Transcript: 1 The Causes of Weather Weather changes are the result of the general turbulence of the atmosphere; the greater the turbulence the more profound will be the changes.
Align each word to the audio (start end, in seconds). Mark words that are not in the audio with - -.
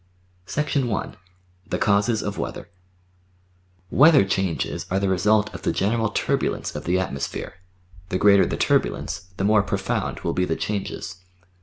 1 0.51 1.15
The 1.69 1.77
Causes 1.77 2.23
of 2.23 2.39
Weather 2.39 2.69
Weather 3.91 4.25
changes 4.25 4.87
are 4.89 4.99
the 4.99 5.07
result 5.07 5.53
of 5.53 5.61
the 5.61 5.71
general 5.71 6.09
turbulence 6.09 6.75
of 6.75 6.85
the 6.85 6.97
atmosphere; 6.97 7.59
the 8.09 8.17
greater 8.17 8.47
the 8.47 8.57
turbulence 8.57 9.27
the 9.37 9.43
more 9.43 9.61
profound 9.61 10.21
will 10.21 10.33
be 10.33 10.43
the 10.45 10.55
changes. 10.55 11.17